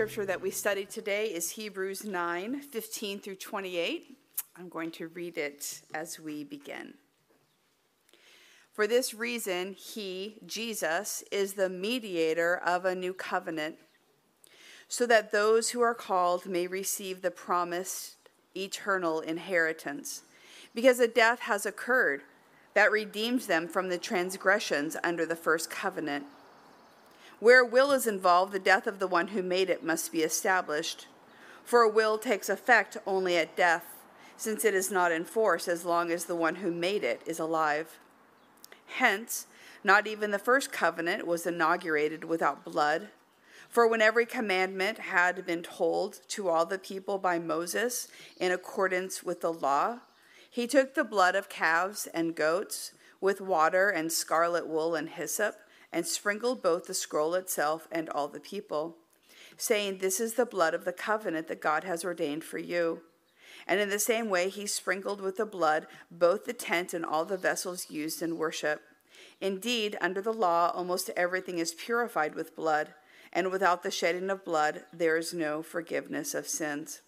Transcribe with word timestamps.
scripture 0.00 0.24
that 0.24 0.40
we 0.40 0.50
study 0.50 0.86
today 0.86 1.26
is 1.26 1.50
Hebrews 1.50 2.06
9 2.06 2.62
15 2.62 3.18
through 3.18 3.34
28. 3.34 4.16
I'm 4.56 4.70
going 4.70 4.90
to 4.92 5.08
read 5.08 5.36
it 5.36 5.82
as 5.92 6.18
we 6.18 6.42
begin. 6.42 6.94
For 8.72 8.86
this 8.86 9.12
reason, 9.12 9.74
he, 9.74 10.36
Jesus, 10.46 11.22
is 11.30 11.52
the 11.52 11.68
mediator 11.68 12.56
of 12.56 12.86
a 12.86 12.94
new 12.94 13.12
covenant, 13.12 13.76
so 14.88 15.04
that 15.04 15.32
those 15.32 15.68
who 15.68 15.82
are 15.82 15.92
called 15.92 16.46
may 16.46 16.66
receive 16.66 17.20
the 17.20 17.30
promised 17.30 18.14
eternal 18.56 19.20
inheritance. 19.20 20.22
Because 20.74 20.98
a 20.98 21.08
death 21.08 21.40
has 21.40 21.66
occurred 21.66 22.22
that 22.72 22.90
redeems 22.90 23.46
them 23.46 23.68
from 23.68 23.90
the 23.90 23.98
transgressions 23.98 24.96
under 25.04 25.26
the 25.26 25.36
first 25.36 25.68
covenant. 25.68 26.24
Where 27.40 27.64
will 27.64 27.90
is 27.90 28.06
involved, 28.06 28.52
the 28.52 28.58
death 28.58 28.86
of 28.86 28.98
the 28.98 29.06
one 29.06 29.28
who 29.28 29.42
made 29.42 29.70
it 29.70 29.82
must 29.82 30.12
be 30.12 30.22
established. 30.22 31.06
For 31.64 31.80
a 31.80 31.88
will 31.88 32.18
takes 32.18 32.50
effect 32.50 32.98
only 33.06 33.38
at 33.38 33.56
death, 33.56 33.84
since 34.36 34.62
it 34.62 34.74
is 34.74 34.90
not 34.90 35.10
in 35.10 35.24
force 35.24 35.66
as 35.66 35.86
long 35.86 36.10
as 36.10 36.26
the 36.26 36.36
one 36.36 36.56
who 36.56 36.70
made 36.70 37.02
it 37.02 37.22
is 37.24 37.38
alive. 37.38 37.98
Hence, 38.86 39.46
not 39.82 40.06
even 40.06 40.32
the 40.32 40.38
first 40.38 40.70
covenant 40.70 41.26
was 41.26 41.46
inaugurated 41.46 42.24
without 42.24 42.62
blood. 42.62 43.08
For 43.70 43.86
when 43.86 44.02
every 44.02 44.26
commandment 44.26 44.98
had 44.98 45.46
been 45.46 45.62
told 45.62 46.20
to 46.28 46.48
all 46.48 46.66
the 46.66 46.78
people 46.78 47.16
by 47.16 47.38
Moses 47.38 48.08
in 48.36 48.52
accordance 48.52 49.22
with 49.22 49.40
the 49.40 49.52
law, 49.52 50.00
he 50.50 50.66
took 50.66 50.94
the 50.94 51.04
blood 51.04 51.34
of 51.34 51.48
calves 51.48 52.06
and 52.12 52.34
goats 52.34 52.92
with 53.18 53.40
water 53.40 53.88
and 53.88 54.12
scarlet 54.12 54.66
wool 54.66 54.94
and 54.94 55.08
hyssop 55.08 55.54
and 55.92 56.06
sprinkled 56.06 56.62
both 56.62 56.86
the 56.86 56.94
scroll 56.94 57.34
itself 57.34 57.88
and 57.90 58.08
all 58.08 58.28
the 58.28 58.40
people, 58.40 58.96
saying, 59.56 59.98
This 59.98 60.20
is 60.20 60.34
the 60.34 60.46
blood 60.46 60.74
of 60.74 60.84
the 60.84 60.92
covenant 60.92 61.48
that 61.48 61.60
God 61.60 61.84
has 61.84 62.04
ordained 62.04 62.44
for 62.44 62.58
you. 62.58 63.02
And 63.66 63.80
in 63.80 63.90
the 63.90 63.98
same 63.98 64.30
way, 64.30 64.48
he 64.48 64.66
sprinkled 64.66 65.20
with 65.20 65.36
the 65.36 65.46
blood 65.46 65.86
both 66.10 66.44
the 66.44 66.52
tent 66.52 66.94
and 66.94 67.04
all 67.04 67.24
the 67.24 67.36
vessels 67.36 67.90
used 67.90 68.22
in 68.22 68.38
worship. 68.38 68.82
Indeed, 69.40 69.96
under 70.00 70.20
the 70.20 70.32
law, 70.32 70.70
almost 70.74 71.10
everything 71.16 71.58
is 71.58 71.74
purified 71.74 72.34
with 72.34 72.56
blood, 72.56 72.94
and 73.32 73.50
without 73.50 73.82
the 73.82 73.90
shedding 73.90 74.30
of 74.30 74.44
blood, 74.44 74.84
there 74.92 75.16
is 75.16 75.32
no 75.32 75.62
forgiveness 75.62 76.34
of 76.34 76.48
sins. 76.48 77.00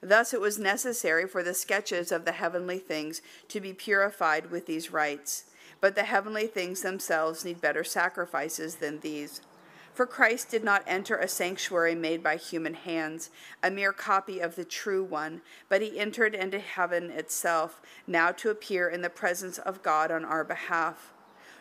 Thus, 0.00 0.32
it 0.32 0.40
was 0.40 0.58
necessary 0.58 1.26
for 1.26 1.42
the 1.42 1.54
sketches 1.54 2.12
of 2.12 2.24
the 2.24 2.32
heavenly 2.32 2.78
things 2.78 3.20
to 3.48 3.60
be 3.60 3.72
purified 3.72 4.50
with 4.50 4.66
these 4.66 4.92
rites 4.92 5.44
but 5.80 5.94
the 5.94 6.04
heavenly 6.04 6.46
things 6.46 6.82
themselves 6.82 7.44
need 7.44 7.60
better 7.60 7.84
sacrifices 7.84 8.76
than 8.76 9.00
these. 9.00 9.40
For 9.98 10.06
Christ 10.06 10.50
did 10.50 10.62
not 10.62 10.84
enter 10.86 11.16
a 11.16 11.26
sanctuary 11.26 11.96
made 11.96 12.22
by 12.22 12.36
human 12.36 12.74
hands, 12.74 13.30
a 13.64 13.68
mere 13.68 13.92
copy 13.92 14.38
of 14.38 14.54
the 14.54 14.64
true 14.64 15.02
one, 15.02 15.42
but 15.68 15.82
he 15.82 15.98
entered 15.98 16.36
into 16.36 16.60
heaven 16.60 17.10
itself, 17.10 17.82
now 18.06 18.30
to 18.30 18.50
appear 18.50 18.88
in 18.88 19.02
the 19.02 19.10
presence 19.10 19.58
of 19.58 19.82
God 19.82 20.12
on 20.12 20.24
our 20.24 20.44
behalf. 20.44 21.12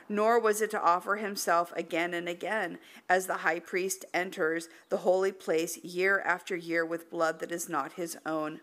Nor 0.07 0.39
was 0.39 0.61
it 0.61 0.69
to 0.71 0.79
offer 0.79 1.15
himself 1.15 1.73
again 1.75 2.13
and 2.13 2.29
again, 2.29 2.77
as 3.09 3.25
the 3.25 3.37
high 3.37 3.59
priest 3.59 4.05
enters 4.13 4.69
the 4.89 4.97
holy 4.97 5.31
place 5.31 5.77
year 5.77 6.19
after 6.19 6.55
year 6.55 6.85
with 6.85 7.09
blood 7.09 7.39
that 7.39 7.51
is 7.51 7.67
not 7.67 7.93
his 7.93 8.17
own. 8.23 8.61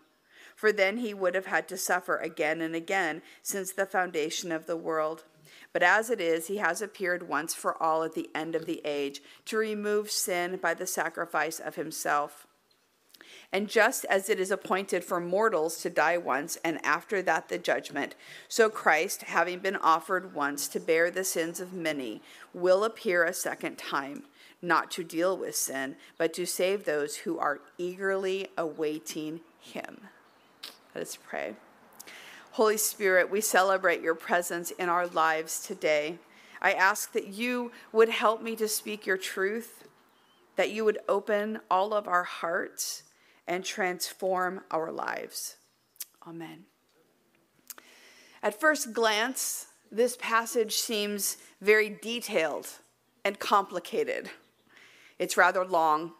For 0.55 0.71
then 0.71 0.99
he 0.99 1.13
would 1.13 1.35
have 1.35 1.47
had 1.47 1.67
to 1.67 1.75
suffer 1.75 2.15
again 2.15 2.61
and 2.61 2.75
again 2.75 3.21
since 3.43 3.73
the 3.73 3.85
foundation 3.85 4.53
of 4.53 4.67
the 4.67 4.77
world. 4.77 5.25
But 5.75 5.83
as 5.83 6.09
it 6.09 6.21
is, 6.21 6.47
he 6.47 6.55
has 6.55 6.81
appeared 6.81 7.27
once 7.27 7.53
for 7.53 7.75
all 7.83 8.03
at 8.03 8.13
the 8.13 8.29
end 8.33 8.55
of 8.55 8.65
the 8.65 8.81
age 8.85 9.21
to 9.43 9.57
remove 9.57 10.09
sin 10.09 10.55
by 10.55 10.73
the 10.73 10.87
sacrifice 10.87 11.59
of 11.59 11.75
himself. 11.75 12.47
And 13.51 13.67
just 13.67 14.05
as 14.05 14.29
it 14.29 14.39
is 14.39 14.51
appointed 14.51 15.03
for 15.03 15.19
mortals 15.19 15.81
to 15.81 15.89
die 15.89 16.17
once, 16.17 16.57
and 16.63 16.79
after 16.85 17.21
that 17.23 17.49
the 17.49 17.57
judgment, 17.57 18.15
so 18.47 18.69
Christ, 18.69 19.23
having 19.23 19.59
been 19.59 19.75
offered 19.75 20.33
once 20.33 20.69
to 20.69 20.79
bear 20.79 21.11
the 21.11 21.25
sins 21.25 21.59
of 21.59 21.73
many, 21.73 22.21
will 22.53 22.85
appear 22.85 23.25
a 23.25 23.33
second 23.33 23.77
time, 23.77 24.23
not 24.61 24.89
to 24.91 25.03
deal 25.03 25.37
with 25.37 25.57
sin, 25.57 25.97
but 26.17 26.33
to 26.35 26.45
save 26.45 26.85
those 26.85 27.17
who 27.17 27.37
are 27.37 27.59
eagerly 27.77 28.47
awaiting 28.57 29.41
him. 29.59 30.07
Let 30.95 31.01
us 31.01 31.17
pray. 31.21 31.55
Holy 32.55 32.77
Spirit, 32.77 33.29
we 33.29 33.41
celebrate 33.41 34.01
your 34.01 34.15
presence 34.15 34.71
in 34.71 34.87
our 34.87 35.07
lives 35.07 35.59
today. 35.67 36.17
I 36.61 36.71
ask 36.71 37.11
that 37.11 37.27
you 37.27 37.73
would 37.91 38.07
help 38.07 38.41
me 38.41 38.55
to 38.55 38.69
speak 38.69 39.05
your 39.05 39.17
truth, 39.17 39.83
that 40.55 40.71
you 40.71 40.85
would 40.85 40.99
open 41.09 41.59
all 41.69 41.93
of 41.93 42.07
our 42.07 42.23
hearts 42.23 43.03
and 43.45 43.65
transform 43.65 44.61
our 44.71 44.89
lives. 44.89 45.57
Amen. 46.25 46.63
At 48.41 48.57
first 48.57 48.93
glance, 48.93 49.65
this 49.91 50.15
passage 50.21 50.75
seems 50.75 51.35
very 51.59 51.89
detailed 52.01 52.69
and 53.25 53.37
complicated. 53.37 54.29
It's 55.19 55.35
rather 55.35 55.65
long. 55.65 56.13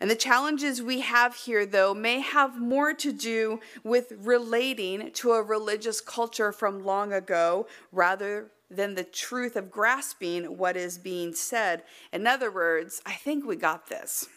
And 0.00 0.10
the 0.10 0.16
challenges 0.16 0.82
we 0.82 1.00
have 1.00 1.34
here, 1.34 1.66
though, 1.66 1.94
may 1.94 2.20
have 2.20 2.60
more 2.60 2.92
to 2.94 3.12
do 3.12 3.60
with 3.82 4.12
relating 4.18 5.10
to 5.12 5.32
a 5.32 5.42
religious 5.42 6.00
culture 6.00 6.52
from 6.52 6.84
long 6.84 7.12
ago 7.12 7.66
rather 7.92 8.50
than 8.70 8.94
the 8.94 9.04
truth 9.04 9.56
of 9.56 9.70
grasping 9.70 10.56
what 10.56 10.76
is 10.76 10.98
being 10.98 11.34
said. 11.34 11.82
In 12.12 12.26
other 12.26 12.50
words, 12.50 13.00
I 13.06 13.12
think 13.12 13.44
we 13.44 13.56
got 13.56 13.88
this. 13.88 14.28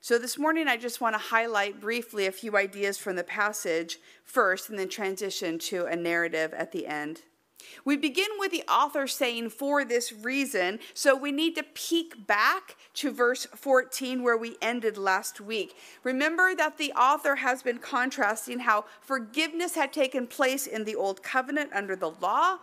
So, 0.00 0.18
this 0.18 0.38
morning, 0.38 0.68
I 0.68 0.76
just 0.76 1.00
want 1.00 1.14
to 1.14 1.18
highlight 1.18 1.80
briefly 1.80 2.26
a 2.26 2.32
few 2.32 2.56
ideas 2.56 2.96
from 2.96 3.16
the 3.16 3.24
passage 3.24 3.98
first 4.22 4.70
and 4.70 4.78
then 4.78 4.88
transition 4.88 5.58
to 5.60 5.86
a 5.86 5.96
narrative 5.96 6.54
at 6.54 6.70
the 6.70 6.86
end. 6.86 7.22
We 7.84 7.96
begin 7.96 8.28
with 8.38 8.52
the 8.52 8.64
author 8.64 9.06
saying, 9.06 9.50
for 9.50 9.84
this 9.84 10.12
reason. 10.12 10.78
So 10.94 11.16
we 11.16 11.32
need 11.32 11.54
to 11.56 11.62
peek 11.62 12.26
back 12.26 12.76
to 12.94 13.10
verse 13.10 13.46
14 13.54 14.22
where 14.22 14.36
we 14.36 14.56
ended 14.60 14.96
last 14.96 15.40
week. 15.40 15.76
Remember 16.02 16.54
that 16.54 16.78
the 16.78 16.92
author 16.92 17.36
has 17.36 17.62
been 17.62 17.78
contrasting 17.78 18.60
how 18.60 18.84
forgiveness 19.00 19.74
had 19.74 19.92
taken 19.92 20.26
place 20.26 20.66
in 20.66 20.84
the 20.84 20.94
old 20.94 21.22
covenant 21.22 21.70
under 21.74 21.96
the 21.96 22.10
law, 22.10 22.58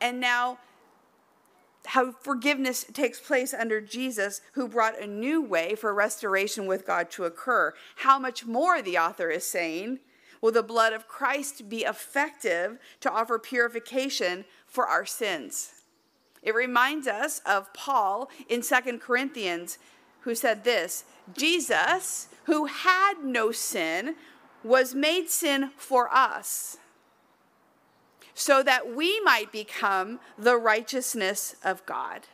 and 0.00 0.20
now 0.20 0.58
how 1.86 2.12
forgiveness 2.12 2.84
takes 2.92 3.20
place 3.20 3.52
under 3.52 3.80
Jesus, 3.80 4.40
who 4.52 4.68
brought 4.68 4.98
a 5.00 5.06
new 5.06 5.42
way 5.42 5.74
for 5.74 5.92
restoration 5.92 6.66
with 6.66 6.86
God 6.86 7.10
to 7.12 7.24
occur. 7.24 7.74
How 7.96 8.18
much 8.18 8.46
more, 8.46 8.80
the 8.80 8.98
author 8.98 9.28
is 9.28 9.44
saying, 9.44 10.00
will 10.44 10.52
the 10.52 10.62
blood 10.62 10.92
of 10.92 11.08
Christ 11.08 11.70
be 11.70 11.84
effective 11.84 12.78
to 13.00 13.10
offer 13.10 13.38
purification 13.38 14.44
for 14.66 14.86
our 14.86 15.06
sins? 15.06 15.72
It 16.42 16.54
reminds 16.54 17.08
us 17.08 17.40
of 17.46 17.72
Paul 17.72 18.28
in 18.46 18.62
Second 18.62 19.00
Corinthians, 19.00 19.78
who 20.20 20.34
said 20.34 20.62
this 20.62 21.06
Jesus, 21.34 22.28
who 22.44 22.66
had 22.66 23.24
no 23.24 23.52
sin, 23.52 24.16
was 24.62 24.94
made 24.94 25.30
sin 25.30 25.70
for 25.78 26.14
us, 26.14 26.76
so 28.34 28.62
that 28.62 28.94
we 28.94 29.18
might 29.20 29.50
become 29.50 30.20
the 30.36 30.58
righteousness 30.58 31.56
of 31.64 31.86
God. 31.86 32.26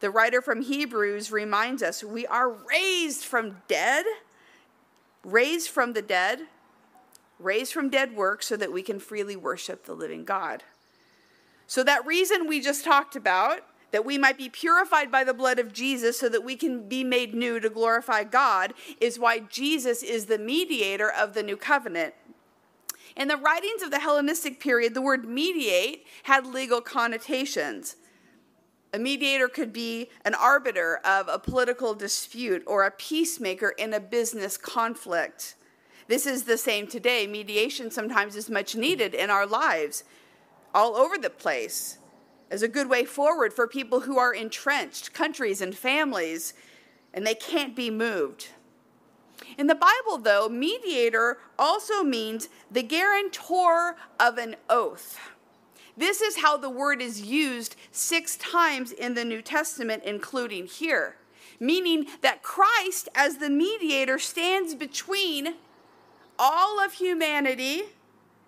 The 0.00 0.10
writer 0.10 0.42
from 0.42 0.60
Hebrews 0.60 1.32
reminds 1.32 1.82
us 1.82 2.04
we 2.04 2.26
are 2.26 2.50
raised 2.50 3.24
from 3.24 3.62
dead, 3.68 4.04
raised 5.24 5.70
from 5.70 5.94
the 5.94 6.02
dead 6.02 6.40
raised 7.44 7.72
from 7.72 7.90
dead 7.90 8.16
work 8.16 8.42
so 8.42 8.56
that 8.56 8.72
we 8.72 8.82
can 8.82 8.98
freely 8.98 9.36
worship 9.36 9.84
the 9.84 9.94
living 9.94 10.24
God. 10.24 10.62
So, 11.66 11.82
that 11.84 12.06
reason 12.06 12.46
we 12.46 12.60
just 12.60 12.84
talked 12.84 13.16
about, 13.16 13.60
that 13.90 14.04
we 14.04 14.18
might 14.18 14.36
be 14.36 14.48
purified 14.48 15.10
by 15.10 15.24
the 15.24 15.32
blood 15.32 15.58
of 15.58 15.72
Jesus 15.72 16.18
so 16.18 16.28
that 16.28 16.44
we 16.44 16.56
can 16.56 16.88
be 16.88 17.04
made 17.04 17.34
new 17.34 17.60
to 17.60 17.70
glorify 17.70 18.24
God, 18.24 18.74
is 19.00 19.18
why 19.18 19.38
Jesus 19.38 20.02
is 20.02 20.26
the 20.26 20.38
mediator 20.38 21.10
of 21.10 21.34
the 21.34 21.42
new 21.42 21.56
covenant. 21.56 22.14
In 23.16 23.28
the 23.28 23.36
writings 23.36 23.82
of 23.82 23.90
the 23.90 24.00
Hellenistic 24.00 24.58
period, 24.58 24.94
the 24.94 25.00
word 25.00 25.24
mediate 25.24 26.06
had 26.24 26.46
legal 26.46 26.80
connotations. 26.80 27.96
A 28.92 28.98
mediator 28.98 29.48
could 29.48 29.72
be 29.72 30.10
an 30.24 30.34
arbiter 30.34 31.00
of 31.04 31.28
a 31.28 31.38
political 31.38 31.94
dispute 31.94 32.62
or 32.66 32.84
a 32.84 32.90
peacemaker 32.90 33.70
in 33.70 33.92
a 33.92 34.00
business 34.00 34.56
conflict. 34.56 35.54
This 36.06 36.26
is 36.26 36.44
the 36.44 36.58
same 36.58 36.86
today. 36.86 37.26
Mediation 37.26 37.90
sometimes 37.90 38.36
is 38.36 38.50
much 38.50 38.76
needed 38.76 39.14
in 39.14 39.30
our 39.30 39.46
lives, 39.46 40.04
all 40.74 40.96
over 40.96 41.16
the 41.16 41.30
place, 41.30 41.98
as 42.50 42.62
a 42.62 42.68
good 42.68 42.90
way 42.90 43.04
forward 43.04 43.52
for 43.52 43.66
people 43.66 44.00
who 44.00 44.18
are 44.18 44.34
entrenched, 44.34 45.14
countries 45.14 45.60
and 45.60 45.74
families, 45.74 46.52
and 47.12 47.26
they 47.26 47.34
can't 47.34 47.74
be 47.74 47.90
moved. 47.90 48.48
In 49.56 49.66
the 49.66 49.74
Bible, 49.74 50.18
though, 50.18 50.48
mediator 50.48 51.38
also 51.58 52.02
means 52.04 52.48
the 52.70 52.82
guarantor 52.82 53.96
of 54.20 54.38
an 54.38 54.56
oath. 54.68 55.18
This 55.96 56.20
is 56.20 56.38
how 56.38 56.56
the 56.56 56.70
word 56.70 57.00
is 57.00 57.22
used 57.22 57.76
six 57.92 58.36
times 58.36 58.92
in 58.92 59.14
the 59.14 59.24
New 59.24 59.42
Testament, 59.42 60.02
including 60.04 60.66
here. 60.66 61.16
meaning 61.60 62.06
that 62.20 62.42
Christ, 62.42 63.08
as 63.14 63.38
the 63.38 63.50
mediator, 63.50 64.18
stands 64.18 64.74
between 64.74 65.54
all 66.38 66.84
of 66.84 66.94
humanity 66.94 67.82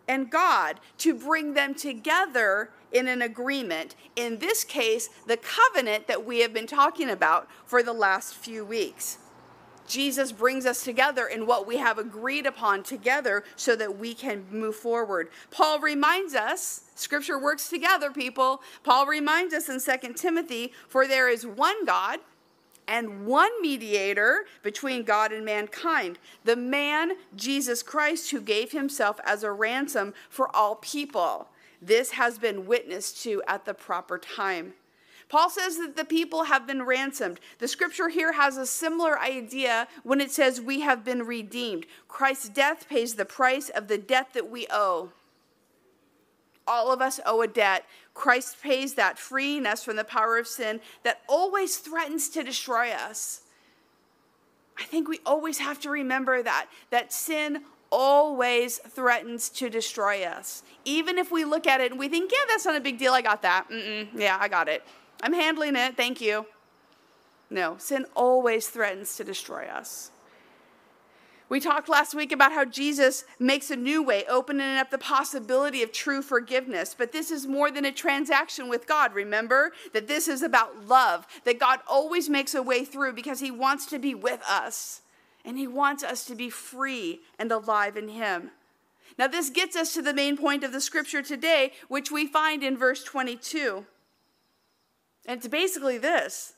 and 0.08 0.30
God 0.30 0.80
to 0.98 1.14
bring 1.14 1.54
them 1.54 1.74
together 1.74 2.70
in 2.92 3.08
an 3.08 3.22
agreement. 3.22 3.94
In 4.14 4.38
this 4.38 4.64
case, 4.64 5.10
the 5.26 5.36
covenant 5.36 6.06
that 6.06 6.24
we 6.24 6.40
have 6.40 6.52
been 6.52 6.66
talking 6.66 7.10
about 7.10 7.48
for 7.64 7.82
the 7.82 7.92
last 7.92 8.34
few 8.34 8.64
weeks. 8.64 9.18
Jesus 9.86 10.32
brings 10.32 10.66
us 10.66 10.82
together 10.82 11.26
in 11.26 11.46
what 11.46 11.66
we 11.66 11.76
have 11.76 11.98
agreed 11.98 12.44
upon 12.44 12.82
together 12.82 13.44
so 13.54 13.76
that 13.76 13.98
we 13.98 14.14
can 14.14 14.44
move 14.50 14.74
forward. 14.74 15.28
Paul 15.50 15.78
reminds 15.78 16.34
us, 16.34 16.82
scripture 16.96 17.38
works 17.38 17.68
together, 17.68 18.10
people. 18.10 18.62
Paul 18.82 19.06
reminds 19.06 19.54
us 19.54 19.68
in 19.68 19.80
2 19.80 20.14
Timothy, 20.14 20.72
for 20.88 21.06
there 21.06 21.28
is 21.28 21.46
one 21.46 21.84
God 21.84 22.18
and 22.88 23.26
one 23.26 23.50
mediator 23.60 24.44
between 24.62 25.04
God 25.04 25.32
and 25.32 25.44
mankind, 25.44 26.18
the 26.44 26.56
man 26.56 27.12
Jesus 27.34 27.82
Christ, 27.82 28.30
who 28.30 28.40
gave 28.40 28.72
himself 28.72 29.20
as 29.24 29.42
a 29.42 29.52
ransom 29.52 30.14
for 30.28 30.54
all 30.54 30.76
people. 30.76 31.48
This 31.82 32.12
has 32.12 32.38
been 32.38 32.66
witnessed 32.66 33.22
to 33.22 33.42
at 33.46 33.64
the 33.64 33.74
proper 33.74 34.18
time. 34.18 34.74
Paul 35.28 35.50
says 35.50 35.76
that 35.78 35.96
the 35.96 36.04
people 36.04 36.44
have 36.44 36.66
been 36.66 36.84
ransomed. 36.84 37.40
The 37.58 37.66
scripture 37.66 38.08
here 38.08 38.32
has 38.32 38.56
a 38.56 38.66
similar 38.66 39.18
idea 39.18 39.88
when 40.04 40.20
it 40.20 40.30
says 40.30 40.60
we 40.60 40.80
have 40.80 41.04
been 41.04 41.24
redeemed. 41.24 41.86
Christ's 42.06 42.48
death 42.48 42.88
pays 42.88 43.14
the 43.14 43.24
price 43.24 43.68
of 43.68 43.88
the 43.88 43.98
debt 43.98 44.34
that 44.34 44.48
we 44.48 44.66
owe. 44.70 45.10
All 46.66 46.92
of 46.92 47.00
us 47.00 47.20
owe 47.24 47.42
a 47.42 47.46
debt. 47.46 47.84
Christ 48.14 48.62
pays 48.62 48.94
that, 48.94 49.18
freeing 49.18 49.66
us 49.66 49.84
from 49.84 49.96
the 49.96 50.04
power 50.04 50.38
of 50.38 50.46
sin 50.46 50.80
that 51.04 51.22
always 51.28 51.76
threatens 51.76 52.28
to 52.30 52.42
destroy 52.42 52.90
us. 52.90 53.42
I 54.78 54.84
think 54.84 55.08
we 55.08 55.20
always 55.24 55.58
have 55.58 55.80
to 55.80 55.90
remember 55.90 56.42
that, 56.42 56.66
that 56.90 57.12
sin 57.12 57.62
always 57.90 58.78
threatens 58.78 59.48
to 59.48 59.70
destroy 59.70 60.24
us. 60.24 60.62
Even 60.84 61.18
if 61.18 61.30
we 61.30 61.44
look 61.44 61.66
at 61.66 61.80
it 61.80 61.92
and 61.92 62.00
we 62.00 62.08
think, 62.08 62.30
yeah, 62.32 62.38
that's 62.48 62.64
not 62.64 62.76
a 62.76 62.80
big 62.80 62.98
deal, 62.98 63.12
I 63.12 63.22
got 63.22 63.42
that. 63.42 63.68
Mm-mm, 63.70 64.08
yeah, 64.14 64.36
I 64.40 64.48
got 64.48 64.68
it. 64.68 64.82
I'm 65.22 65.32
handling 65.32 65.76
it. 65.76 65.96
Thank 65.96 66.20
you. 66.20 66.46
No, 67.48 67.76
sin 67.78 68.06
always 68.14 68.68
threatens 68.68 69.16
to 69.16 69.24
destroy 69.24 69.66
us. 69.66 70.10
We 71.48 71.60
talked 71.60 71.88
last 71.88 72.12
week 72.12 72.32
about 72.32 72.52
how 72.52 72.64
Jesus 72.64 73.24
makes 73.38 73.70
a 73.70 73.76
new 73.76 74.02
way, 74.02 74.24
opening 74.28 74.78
up 74.78 74.90
the 74.90 74.98
possibility 74.98 75.82
of 75.84 75.92
true 75.92 76.20
forgiveness. 76.20 76.94
But 76.96 77.12
this 77.12 77.30
is 77.30 77.46
more 77.46 77.70
than 77.70 77.84
a 77.84 77.92
transaction 77.92 78.68
with 78.68 78.88
God. 78.88 79.14
Remember 79.14 79.72
that 79.92 80.08
this 80.08 80.26
is 80.26 80.42
about 80.42 80.86
love, 80.86 81.24
that 81.44 81.60
God 81.60 81.80
always 81.86 82.28
makes 82.28 82.54
a 82.54 82.62
way 82.62 82.84
through 82.84 83.12
because 83.12 83.38
he 83.38 83.52
wants 83.52 83.86
to 83.86 83.98
be 84.00 84.14
with 84.14 84.42
us 84.48 85.02
and 85.44 85.56
he 85.56 85.68
wants 85.68 86.02
us 86.02 86.24
to 86.24 86.34
be 86.34 86.50
free 86.50 87.20
and 87.38 87.52
alive 87.52 87.96
in 87.96 88.08
him. 88.08 88.50
Now, 89.16 89.28
this 89.28 89.48
gets 89.48 89.76
us 89.76 89.94
to 89.94 90.02
the 90.02 90.12
main 90.12 90.36
point 90.36 90.64
of 90.64 90.72
the 90.72 90.80
scripture 90.80 91.22
today, 91.22 91.72
which 91.86 92.10
we 92.10 92.26
find 92.26 92.64
in 92.64 92.76
verse 92.76 93.04
22. 93.04 93.86
And 95.26 95.38
it's 95.38 95.48
basically 95.48 95.96
this 95.96 96.54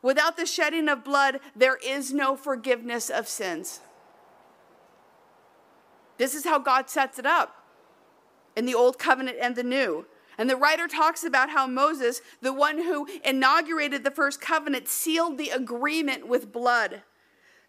without 0.00 0.36
the 0.36 0.46
shedding 0.46 0.88
of 0.88 1.02
blood, 1.02 1.40
there 1.56 1.78
is 1.84 2.12
no 2.12 2.36
forgiveness 2.36 3.10
of 3.10 3.26
sins. 3.26 3.80
This 6.18 6.34
is 6.34 6.44
how 6.44 6.58
God 6.58 6.90
sets 6.90 7.18
it 7.18 7.26
up 7.26 7.64
in 8.56 8.66
the 8.66 8.74
old 8.74 8.98
covenant 8.98 9.38
and 9.40 9.56
the 9.56 9.62
new. 9.62 10.06
And 10.36 10.48
the 10.48 10.56
writer 10.56 10.86
talks 10.86 11.24
about 11.24 11.50
how 11.50 11.66
Moses, 11.66 12.20
the 12.42 12.52
one 12.52 12.78
who 12.78 13.08
inaugurated 13.24 14.04
the 14.04 14.10
first 14.10 14.40
covenant, 14.40 14.88
sealed 14.88 15.38
the 15.38 15.50
agreement 15.50 16.28
with 16.28 16.52
blood. 16.52 17.02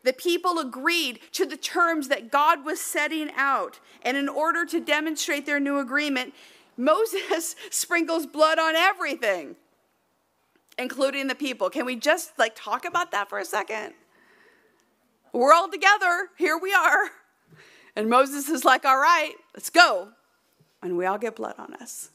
The 0.03 0.13
people 0.13 0.59
agreed 0.59 1.19
to 1.33 1.45
the 1.45 1.57
terms 1.57 2.07
that 2.07 2.31
God 2.31 2.63
was 2.63 2.79
setting 2.79 3.31
out. 3.35 3.79
And 4.03 4.17
in 4.17 4.29
order 4.29 4.65
to 4.65 4.79
demonstrate 4.79 5.45
their 5.45 5.59
new 5.59 5.79
agreement, 5.79 6.33
Moses 6.77 7.55
sprinkles 7.69 8.27
blood 8.27 8.59
on 8.59 8.75
everything 8.75 9.55
including 10.79 11.27
the 11.27 11.35
people. 11.35 11.69
Can 11.69 11.85
we 11.85 11.95
just 11.95 12.39
like 12.39 12.55
talk 12.55 12.85
about 12.85 13.11
that 13.11 13.29
for 13.29 13.37
a 13.37 13.45
second? 13.45 13.93
We're 15.33 15.53
all 15.53 15.69
together. 15.69 16.29
Here 16.37 16.57
we 16.57 16.73
are. 16.73 17.11
And 17.99 18.09
Moses 18.09 18.47
is 18.47 18.63
like, 18.63 18.85
all 18.85 18.97
right, 18.97 19.33
let's 19.53 19.69
go. 19.69 20.07
And 20.81 20.95
we 20.95 21.05
all 21.05 21.17
get 21.17 21.35
blood 21.35 21.55
on 21.57 21.73
us. 21.73 22.11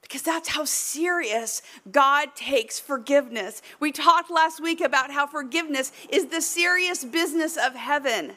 Because 0.00 0.22
that's 0.22 0.48
how 0.48 0.64
serious 0.64 1.60
God 1.92 2.34
takes 2.34 2.80
forgiveness. 2.80 3.60
We 3.80 3.92
talked 3.92 4.30
last 4.30 4.62
week 4.62 4.80
about 4.80 5.10
how 5.10 5.26
forgiveness 5.26 5.92
is 6.08 6.28
the 6.28 6.40
serious 6.40 7.04
business 7.04 7.58
of 7.58 7.74
heaven. 7.74 8.32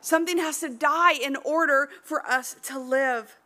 Something 0.00 0.38
has 0.38 0.60
to 0.60 0.68
die 0.68 1.14
in 1.14 1.34
order 1.34 1.88
for 2.04 2.24
us 2.24 2.54
to 2.66 2.78
live. 2.78 3.39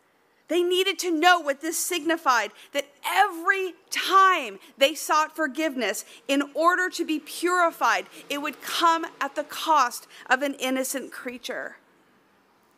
They 0.54 0.62
needed 0.62 1.00
to 1.00 1.10
know 1.10 1.40
what 1.40 1.60
this 1.60 1.76
signified 1.76 2.52
that 2.70 2.86
every 3.04 3.74
time 3.90 4.60
they 4.78 4.94
sought 4.94 5.34
forgiveness 5.34 6.04
in 6.28 6.44
order 6.54 6.88
to 6.90 7.04
be 7.04 7.18
purified, 7.18 8.06
it 8.30 8.40
would 8.40 8.62
come 8.62 9.04
at 9.20 9.34
the 9.34 9.42
cost 9.42 10.06
of 10.30 10.42
an 10.42 10.54
innocent 10.60 11.10
creature. 11.10 11.78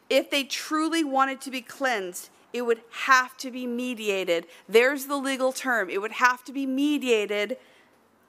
If 0.08 0.30
they 0.30 0.44
truly 0.44 1.04
wanted 1.04 1.42
to 1.42 1.50
be 1.50 1.60
cleansed, 1.60 2.30
it 2.54 2.62
would 2.62 2.80
have 2.90 3.36
to 3.36 3.50
be 3.50 3.66
mediated. 3.66 4.46
There's 4.66 5.04
the 5.04 5.16
legal 5.16 5.52
term. 5.52 5.90
It 5.90 6.00
would 6.00 6.12
have 6.12 6.44
to 6.44 6.54
be 6.54 6.64
mediated 6.64 7.58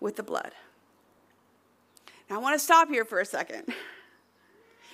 with 0.01 0.17
the 0.17 0.23
blood. 0.23 0.51
Now, 2.29 2.35
I 2.35 2.39
want 2.39 2.55
to 2.55 2.59
stop 2.59 2.89
here 2.89 3.05
for 3.05 3.21
a 3.21 3.25
second 3.25 3.73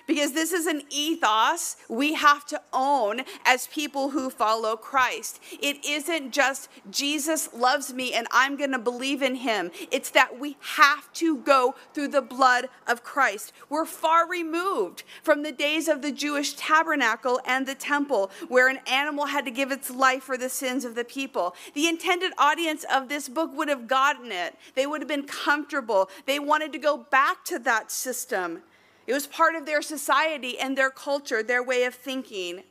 because 0.07 0.33
this 0.33 0.51
is 0.51 0.65
an 0.65 0.83
ethos 0.89 1.77
we 1.89 2.13
have 2.13 2.45
to 2.47 2.61
own 2.71 3.21
as 3.45 3.67
people 3.67 4.09
who 4.09 4.29
follow 4.29 4.75
Christ. 4.75 5.39
It 5.61 5.83
isn't 5.85 6.31
just 6.31 6.69
Jesus 6.89 7.53
loves 7.53 7.93
me 7.93 8.13
and 8.13 8.27
I'm 8.31 8.57
going 8.57 8.71
to 8.71 8.79
believe 8.79 9.21
in 9.21 9.35
him. 9.35 9.71
It's 9.91 10.09
that 10.11 10.39
we 10.39 10.57
have 10.61 11.11
to 11.13 11.37
go 11.37 11.75
through 11.93 12.09
the 12.09 12.21
blood 12.21 12.69
of 12.87 13.03
Christ. 13.03 13.53
We're 13.69 13.85
far 13.85 14.27
removed 14.27 15.03
from 15.21 15.43
the 15.43 15.51
days 15.51 15.87
of 15.87 16.01
the 16.01 16.11
Jewish 16.11 16.53
tabernacle 16.53 17.39
and 17.45 17.65
the 17.65 17.75
temple 17.75 18.31
where 18.47 18.67
an 18.67 18.79
animal 18.87 19.27
had 19.27 19.45
to 19.45 19.51
give 19.51 19.71
its 19.71 19.89
life 19.89 20.23
for 20.23 20.37
the 20.37 20.49
sins 20.49 20.85
of 20.85 20.95
the 20.95 21.05
people. 21.05 21.55
The 21.73 21.87
intended 21.87 22.33
audience 22.37 22.85
of 22.91 23.09
this 23.09 23.29
book 23.29 23.51
would 23.55 23.69
have 23.69 23.87
gotten 23.87 24.31
it. 24.31 24.55
They 24.75 24.85
would 24.85 25.01
have 25.01 25.07
been 25.07 25.27
comfortable. 25.27 26.09
They 26.25 26.39
wanted 26.39 26.71
to 26.73 26.79
go 26.79 26.97
back 26.97 27.43
to 27.45 27.59
that 27.59 27.91
system. 27.91 28.63
It 29.05 29.13
was 29.13 29.27
part 29.27 29.55
of 29.55 29.65
their 29.65 29.81
society 29.81 30.57
and 30.57 30.77
their 30.77 30.89
culture, 30.89 31.43
their 31.43 31.63
way 31.63 31.83
of 31.83 31.93
thinking. 31.93 32.63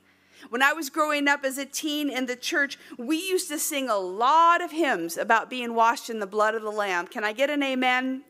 When 0.48 0.62
I 0.62 0.72
was 0.72 0.90
growing 0.90 1.28
up 1.28 1.44
as 1.44 1.58
a 1.58 1.64
teen 1.64 2.10
in 2.10 2.26
the 2.26 2.36
church, 2.36 2.78
we 2.98 3.16
used 3.16 3.48
to 3.48 3.58
sing 3.58 3.88
a 3.88 3.98
lot 3.98 4.62
of 4.62 4.72
hymns 4.72 5.16
about 5.16 5.50
being 5.50 5.74
washed 5.74 6.10
in 6.10 6.18
the 6.18 6.26
blood 6.26 6.54
of 6.54 6.62
the 6.62 6.70
Lamb. 6.70 7.06
Can 7.06 7.22
I 7.22 7.32
get 7.32 7.50
an 7.50 7.62
amen? 7.62 8.22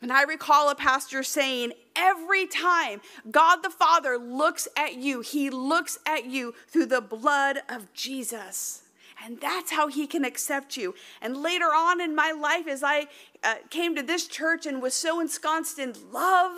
And 0.00 0.12
I 0.12 0.22
recall 0.22 0.70
a 0.70 0.76
pastor 0.76 1.22
saying, 1.24 1.72
every 1.96 2.46
time 2.46 3.00
God 3.30 3.62
the 3.62 3.70
Father 3.70 4.16
looks 4.16 4.68
at 4.76 4.94
you, 4.94 5.20
he 5.20 5.50
looks 5.50 5.98
at 6.06 6.24
you 6.24 6.54
through 6.68 6.86
the 6.86 7.00
blood 7.00 7.58
of 7.68 7.92
Jesus. 7.92 8.82
And 9.24 9.40
that's 9.40 9.72
how 9.72 9.88
he 9.88 10.06
can 10.06 10.24
accept 10.24 10.76
you. 10.76 10.94
And 11.20 11.36
later 11.36 11.66
on 11.66 12.00
in 12.00 12.14
my 12.14 12.30
life, 12.32 12.68
as 12.68 12.82
I 12.82 13.06
uh, 13.42 13.56
came 13.70 13.96
to 13.96 14.02
this 14.02 14.26
church 14.26 14.64
and 14.64 14.80
was 14.80 14.94
so 14.94 15.20
ensconced 15.20 15.78
in 15.78 15.94
love, 16.12 16.52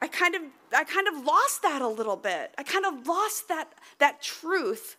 I 0.00 0.08
kind 0.08 0.34
of 0.34 0.42
I 0.72 0.84
kind 0.84 1.08
of 1.08 1.24
lost 1.24 1.62
that 1.62 1.82
a 1.82 1.88
little 1.88 2.16
bit. 2.16 2.52
I 2.58 2.62
kind 2.62 2.84
of 2.84 3.06
lost 3.06 3.48
that 3.48 3.72
that 3.98 4.22
truth 4.22 4.96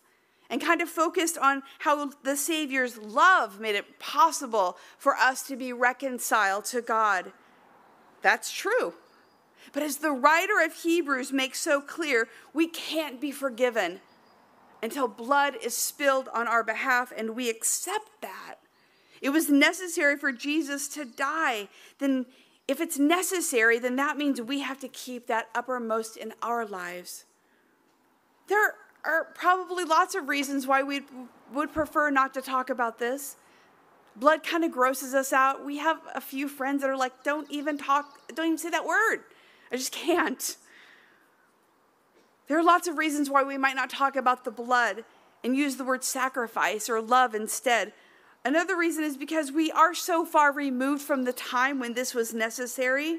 and 0.50 0.60
kind 0.60 0.80
of 0.80 0.88
focused 0.88 1.38
on 1.38 1.62
how 1.80 2.10
the 2.22 2.36
Savior's 2.36 2.98
love 2.98 3.60
made 3.60 3.74
it 3.74 3.98
possible 3.98 4.76
for 4.98 5.14
us 5.14 5.42
to 5.44 5.56
be 5.56 5.72
reconciled 5.72 6.64
to 6.66 6.80
God. 6.80 7.32
That's 8.22 8.52
true. 8.52 8.94
But 9.72 9.82
as 9.82 9.98
the 9.98 10.10
writer 10.10 10.64
of 10.64 10.72
Hebrews 10.72 11.32
makes 11.32 11.60
so 11.60 11.80
clear, 11.80 12.28
we 12.54 12.66
can't 12.66 13.20
be 13.20 13.30
forgiven 13.30 14.00
until 14.82 15.08
blood 15.08 15.56
is 15.62 15.76
spilled 15.76 16.28
on 16.32 16.46
our 16.46 16.62
behalf 16.62 17.12
and 17.16 17.34
we 17.34 17.50
accept 17.50 18.08
that. 18.20 18.56
It 19.20 19.30
was 19.30 19.50
necessary 19.50 20.16
for 20.16 20.32
Jesus 20.32 20.88
to 20.90 21.04
die. 21.04 21.68
Then, 21.98 22.26
if 22.68 22.80
it's 22.80 22.98
necessary, 22.98 23.78
then 23.78 23.96
that 23.96 24.16
means 24.16 24.40
we 24.40 24.60
have 24.60 24.78
to 24.80 24.88
keep 24.88 25.26
that 25.26 25.48
uppermost 25.54 26.16
in 26.16 26.32
our 26.42 26.64
lives. 26.64 27.24
There 28.46 28.74
are 29.04 29.24
probably 29.34 29.84
lots 29.84 30.14
of 30.14 30.28
reasons 30.28 30.66
why 30.66 30.82
we 30.82 31.02
would 31.52 31.72
prefer 31.72 32.10
not 32.10 32.34
to 32.34 32.42
talk 32.42 32.70
about 32.70 32.98
this. 32.98 33.36
Blood 34.16 34.42
kind 34.42 34.64
of 34.64 34.72
grosses 34.72 35.14
us 35.14 35.32
out. 35.32 35.64
We 35.64 35.78
have 35.78 36.00
a 36.14 36.20
few 36.20 36.48
friends 36.48 36.82
that 36.82 36.90
are 36.90 36.96
like, 36.96 37.24
don't 37.24 37.50
even 37.50 37.78
talk, 37.78 38.34
don't 38.34 38.46
even 38.46 38.58
say 38.58 38.70
that 38.70 38.84
word. 38.84 39.20
I 39.72 39.76
just 39.76 39.92
can't. 39.92 40.56
There 42.48 42.58
are 42.58 42.64
lots 42.64 42.88
of 42.88 42.98
reasons 42.98 43.28
why 43.30 43.42
we 43.42 43.58
might 43.58 43.76
not 43.76 43.90
talk 43.90 44.16
about 44.16 44.44
the 44.44 44.50
blood 44.50 45.04
and 45.44 45.54
use 45.54 45.76
the 45.76 45.84
word 45.84 46.02
sacrifice 46.02 46.88
or 46.88 47.00
love 47.00 47.34
instead. 47.34 47.92
Another 48.44 48.76
reason 48.76 49.04
is 49.04 49.16
because 49.16 49.52
we 49.52 49.70
are 49.70 49.94
so 49.94 50.24
far 50.24 50.50
removed 50.50 51.02
from 51.02 51.24
the 51.24 51.32
time 51.32 51.78
when 51.78 51.92
this 51.92 52.14
was 52.14 52.32
necessary. 52.32 53.18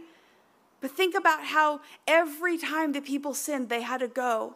But 0.81 0.91
think 0.91 1.13
about 1.15 1.45
how 1.45 1.81
every 2.07 2.57
time 2.57 2.91
the 2.91 3.01
people 3.01 3.33
sinned, 3.33 3.69
they 3.69 3.81
had 3.81 3.99
to 3.99 4.07
go 4.07 4.55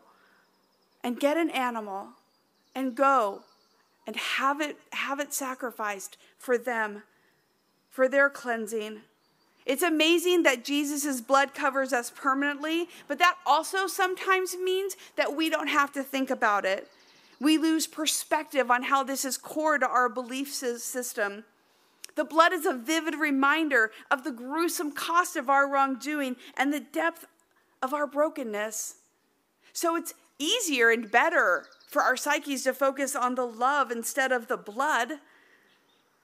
and 1.04 1.20
get 1.20 1.38
an 1.38 1.52
animal 1.52 2.10
and 2.74 2.96
go 2.96 3.44
and 4.08 4.16
have 4.16 4.60
it, 4.60 4.78
have 4.94 5.20
it 5.20 5.34
sacrificed 5.34 6.18
for 6.38 6.58
them, 6.58 7.04
for 7.90 8.08
their 8.08 8.30
cleansing. 8.30 9.02
It's 9.66 9.84
amazing 9.84 10.44
that 10.44 10.66
Jesus' 10.66 11.22
blood 11.22 11.54
covers 11.54 11.94
us 11.94 12.12
permanently, 12.14 12.90
but 13.08 13.20
that 13.20 13.38
also 13.46 13.88
sometimes 13.88 14.56
means 14.56 14.96
that 15.16 15.36
we 15.36 15.50
don't 15.50 15.68
have 15.68 15.92
to 15.94 16.04
think 16.04 16.30
about 16.30 16.66
it. 16.66 16.90
We 17.40 17.58
lose 17.58 17.88
perspective 17.88 18.70
on 18.70 18.84
how 18.84 19.04
this 19.04 19.26
is 19.26 19.38
core 19.38 19.78
to 19.78 19.88
our 19.88 20.10
belief 20.10 20.54
system. 20.54 21.44
The 22.16 22.24
blood 22.24 22.54
is 22.54 22.66
a 22.66 22.74
vivid 22.74 23.16
reminder 23.16 23.92
of 24.12 24.24
the 24.24 24.32
gruesome 24.32 24.92
cost 24.92 25.36
of 25.36 25.50
our 25.50 25.70
wrongdoing 25.70 26.36
and 26.56 26.72
the 26.72 26.80
depth 26.80 27.26
of 27.82 27.94
our 27.94 28.06
brokenness. 28.06 28.96
So 29.74 29.96
it's 29.96 30.14
easier 30.38 30.90
and 30.90 31.10
better 31.10 31.66
for 31.88 32.02
our 32.02 32.16
psyches 32.16 32.64
to 32.64 32.74
focus 32.74 33.16
on 33.16 33.36
the 33.36 33.48
love 33.48 33.92
instead 33.92 34.32
of 34.32 34.48
the 34.48 34.58
blood. 34.58 35.14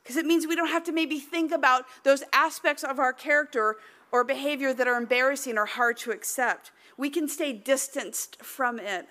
Because 0.09 0.23
it 0.23 0.25
means 0.25 0.47
we 0.47 0.55
don't 0.55 0.69
have 0.69 0.85
to 0.85 0.91
maybe 0.91 1.19
think 1.19 1.51
about 1.51 1.85
those 2.03 2.23
aspects 2.33 2.83
of 2.83 2.97
our 2.97 3.13
character 3.13 3.75
or 4.11 4.23
behavior 4.23 4.73
that 4.73 4.87
are 4.87 4.97
embarrassing 4.97 5.55
or 5.55 5.67
hard 5.67 5.97
to 5.97 6.09
accept. 6.09 6.71
We 6.97 7.11
can 7.11 7.27
stay 7.27 7.53
distanced 7.53 8.43
from 8.43 8.79
it. 8.79 9.07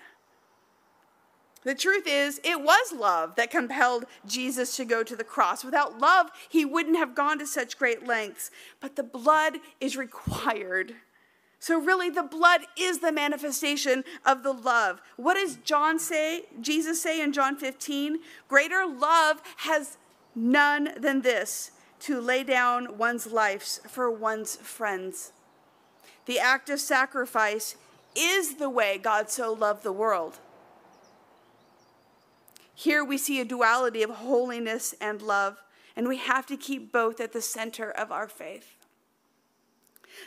The 1.63 1.73
truth 1.73 2.03
is, 2.05 2.41
it 2.43 2.59
was 2.61 2.91
love 2.91 3.35
that 3.37 3.49
compelled 3.49 4.07
Jesus 4.27 4.75
to 4.75 4.83
go 4.83 5.01
to 5.01 5.15
the 5.15 5.23
cross. 5.23 5.63
Without 5.63 5.99
love, 5.99 6.31
he 6.49 6.65
wouldn't 6.65 6.97
have 6.97 7.15
gone 7.15 7.39
to 7.39 7.47
such 7.47 7.79
great 7.79 8.05
lengths. 8.05 8.51
But 8.81 8.97
the 8.97 9.03
blood 9.03 9.59
is 9.79 9.95
required. 9.95 10.95
So, 11.59 11.79
really, 11.79 12.09
the 12.09 12.23
blood 12.23 12.63
is 12.77 12.99
the 12.99 13.13
manifestation 13.13 14.03
of 14.25 14.43
the 14.43 14.51
love. 14.51 15.01
What 15.15 15.35
does 15.35 15.59
John 15.63 15.97
say, 15.97 16.43
Jesus 16.59 17.01
say 17.01 17.21
in 17.21 17.31
John 17.31 17.55
15? 17.55 18.19
Greater 18.49 18.85
love 18.85 19.41
has 19.59 19.97
none 20.39 20.93
than 20.97 21.21
this 21.21 21.71
to 21.99 22.21
lay 22.21 22.43
down 22.43 22.97
one's 22.97 23.27
life 23.27 23.79
for 23.87 24.09
one's 24.09 24.55
friends. 24.55 25.33
The 26.25 26.39
act 26.39 26.69
of 26.69 26.79
sacrifice 26.79 27.75
is 28.15 28.55
the 28.55 28.69
way 28.69 28.97
God 28.97 29.29
so 29.29 29.51
loved 29.51 29.83
the 29.83 29.91
world. 29.91 30.39
Here 32.73 33.03
we 33.03 33.17
see 33.17 33.41
a 33.41 33.45
duality 33.45 34.03
of 34.03 34.09
holiness 34.09 34.95
and 35.01 35.21
love, 35.21 35.57
and 35.95 36.07
we 36.07 36.17
have 36.17 36.45
to 36.45 36.55
keep 36.55 36.93
both 36.93 37.19
at 37.19 37.33
the 37.33 37.41
center 37.41 37.91
of 37.91 38.11
our 38.11 38.29
faith. 38.29 38.75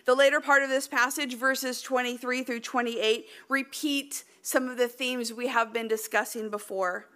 The 0.05 0.15
later 0.15 0.41
part 0.41 0.63
of 0.63 0.69
this 0.69 0.87
passage, 0.87 1.37
verses 1.37 1.81
23 1.81 2.43
through 2.43 2.61
28, 2.61 3.27
repeat 3.49 4.25
some 4.43 4.69
of 4.69 4.77
the 4.77 4.89
themes 4.89 5.33
we 5.33 5.47
have 5.49 5.73
been 5.73 5.89
discussing 5.89 6.51
before. 6.51 7.07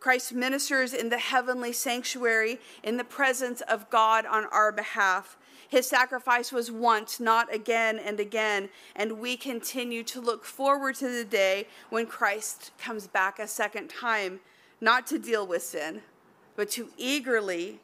Christ 0.00 0.32
ministers 0.32 0.94
in 0.94 1.08
the 1.08 1.18
heavenly 1.18 1.72
sanctuary 1.72 2.60
in 2.82 2.96
the 2.96 3.04
presence 3.04 3.60
of 3.62 3.90
God 3.90 4.26
on 4.26 4.46
our 4.46 4.70
behalf. 4.72 5.36
His 5.68 5.86
sacrifice 5.86 6.52
was 6.52 6.70
once, 6.70 7.20
not 7.20 7.52
again 7.52 7.98
and 7.98 8.18
again, 8.20 8.70
and 8.96 9.18
we 9.18 9.36
continue 9.36 10.02
to 10.04 10.20
look 10.20 10.44
forward 10.44 10.94
to 10.96 11.08
the 11.08 11.24
day 11.24 11.66
when 11.90 12.06
Christ 12.06 12.70
comes 12.78 13.06
back 13.06 13.38
a 13.38 13.46
second 13.46 13.88
time 13.88 14.40
not 14.80 15.06
to 15.08 15.18
deal 15.18 15.46
with 15.46 15.62
sin, 15.62 16.02
but 16.56 16.70
to 16.70 16.88
eagerly 16.96 17.80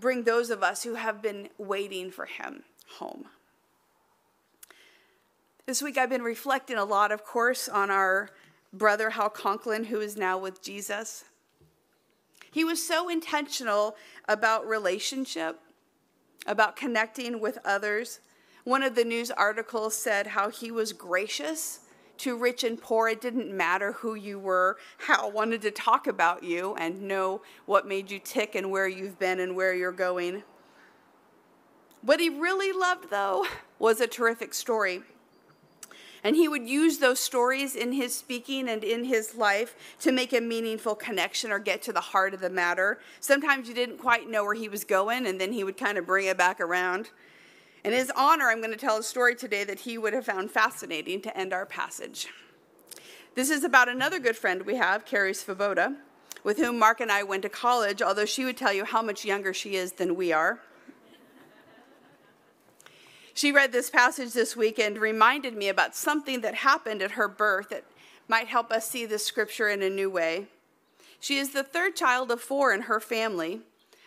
bring 0.00 0.22
those 0.22 0.50
of 0.50 0.62
us 0.62 0.84
who 0.84 0.94
have 0.94 1.20
been 1.20 1.48
waiting 1.58 2.10
for 2.10 2.26
him 2.26 2.62
home. 2.98 3.26
This 5.66 5.82
week 5.82 5.98
I've 5.98 6.08
been 6.08 6.22
reflecting 6.22 6.78
a 6.78 6.84
lot, 6.84 7.12
of 7.12 7.24
course, 7.24 7.68
on 7.68 7.90
our 7.90 8.30
brother 8.72 9.10
Hal 9.10 9.28
Conklin, 9.28 9.84
who 9.84 10.00
is 10.00 10.16
now 10.16 10.38
with 10.38 10.62
Jesus. 10.62 11.24
He 12.58 12.64
was 12.64 12.84
so 12.84 13.08
intentional 13.08 13.94
about 14.26 14.66
relationship, 14.66 15.60
about 16.44 16.74
connecting 16.74 17.38
with 17.38 17.56
others. 17.64 18.18
One 18.64 18.82
of 18.82 18.96
the 18.96 19.04
news 19.04 19.30
articles 19.30 19.94
said 19.94 20.26
how 20.26 20.50
he 20.50 20.72
was 20.72 20.92
gracious 20.92 21.78
to 22.16 22.36
rich 22.36 22.64
and 22.64 22.82
poor. 22.82 23.06
It 23.10 23.20
didn't 23.20 23.56
matter 23.56 23.92
who 23.92 24.16
you 24.16 24.40
were. 24.40 24.76
Hal 25.06 25.30
wanted 25.30 25.62
to 25.62 25.70
talk 25.70 26.08
about 26.08 26.42
you 26.42 26.74
and 26.74 27.02
know 27.02 27.42
what 27.64 27.86
made 27.86 28.10
you 28.10 28.18
tick 28.18 28.56
and 28.56 28.72
where 28.72 28.88
you've 28.88 29.20
been 29.20 29.38
and 29.38 29.54
where 29.54 29.72
you're 29.72 29.92
going. 29.92 30.42
What 32.02 32.18
he 32.18 32.28
really 32.28 32.72
loved, 32.72 33.08
though, 33.08 33.46
was 33.78 34.00
a 34.00 34.08
terrific 34.08 34.52
story. 34.52 35.02
And 36.24 36.36
he 36.36 36.48
would 36.48 36.68
use 36.68 36.98
those 36.98 37.20
stories 37.20 37.76
in 37.76 37.92
his 37.92 38.14
speaking 38.14 38.68
and 38.68 38.82
in 38.82 39.04
his 39.04 39.34
life 39.34 39.74
to 40.00 40.12
make 40.12 40.32
a 40.32 40.40
meaningful 40.40 40.94
connection 40.94 41.52
or 41.52 41.58
get 41.58 41.82
to 41.82 41.92
the 41.92 42.00
heart 42.00 42.34
of 42.34 42.40
the 42.40 42.50
matter. 42.50 42.98
Sometimes 43.20 43.68
you 43.68 43.74
didn't 43.74 43.98
quite 43.98 44.28
know 44.28 44.44
where 44.44 44.54
he 44.54 44.68
was 44.68 44.84
going, 44.84 45.26
and 45.26 45.40
then 45.40 45.52
he 45.52 45.64
would 45.64 45.76
kind 45.76 45.98
of 45.98 46.06
bring 46.06 46.26
it 46.26 46.36
back 46.36 46.60
around. 46.60 47.10
In 47.84 47.92
his 47.92 48.10
honor, 48.16 48.48
I'm 48.48 48.58
going 48.58 48.72
to 48.72 48.76
tell 48.76 48.98
a 48.98 49.02
story 49.02 49.36
today 49.36 49.64
that 49.64 49.80
he 49.80 49.96
would 49.96 50.12
have 50.12 50.26
found 50.26 50.50
fascinating 50.50 51.20
to 51.22 51.36
end 51.38 51.52
our 51.52 51.64
passage. 51.64 52.26
This 53.34 53.50
is 53.50 53.62
about 53.62 53.88
another 53.88 54.18
good 54.18 54.36
friend 54.36 54.62
we 54.62 54.74
have, 54.74 55.04
Carrie 55.04 55.32
Svoboda, 55.32 55.96
with 56.42 56.58
whom 56.58 56.78
Mark 56.78 57.00
and 57.00 57.12
I 57.12 57.22
went 57.22 57.42
to 57.42 57.48
college, 57.48 58.02
although 58.02 58.24
she 58.24 58.44
would 58.44 58.56
tell 58.56 58.72
you 58.72 58.84
how 58.84 59.00
much 59.00 59.24
younger 59.24 59.54
she 59.54 59.76
is 59.76 59.92
than 59.92 60.16
we 60.16 60.32
are. 60.32 60.60
She 63.38 63.52
read 63.52 63.70
this 63.70 63.88
passage 63.88 64.32
this 64.32 64.56
week 64.56 64.80
and 64.80 64.98
reminded 64.98 65.56
me 65.56 65.68
about 65.68 65.94
something 65.94 66.40
that 66.40 66.56
happened 66.56 67.02
at 67.02 67.12
her 67.12 67.28
birth 67.28 67.68
that 67.68 67.84
might 68.26 68.48
help 68.48 68.72
us 68.72 68.90
see 68.90 69.06
the 69.06 69.20
scripture 69.20 69.68
in 69.68 69.80
a 69.80 69.88
new 69.88 70.10
way. 70.10 70.46
She 71.20 71.38
is 71.38 71.50
the 71.50 71.62
third 71.62 71.94
child 71.94 72.32
of 72.32 72.40
four 72.40 72.74
in 72.74 72.80
her 72.82 72.98
family. 72.98 73.60